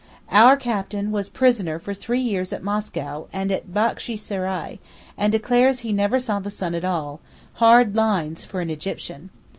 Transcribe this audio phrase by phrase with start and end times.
[0.31, 4.79] Our captain was prisoner for three years at Moscow and at Bakshi Serai,
[5.15, 9.29] and declares he never saw the sun at all—hard lines for an Egyptian.